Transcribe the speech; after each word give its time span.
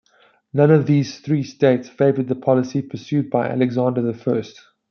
None 0.51 0.71
of 0.71 0.87
these 0.87 1.19
three 1.19 1.43
states 1.43 1.87
favored 1.87 2.27
the 2.27 2.33
policy 2.33 2.81
pursued 2.81 3.29
by 3.29 3.47
Alexander 3.47 4.01
the 4.01 4.15
First. 4.15 4.59